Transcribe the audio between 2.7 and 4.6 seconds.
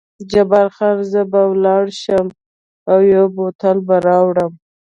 او یو بوتل به راوړم.